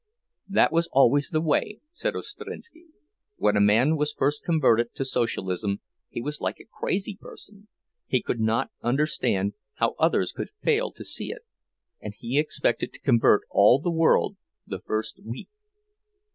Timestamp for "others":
9.99-10.31